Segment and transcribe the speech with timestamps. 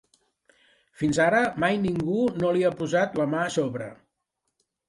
[1.01, 3.95] Fins ara mai ningú no li ha posat la mà a sobre.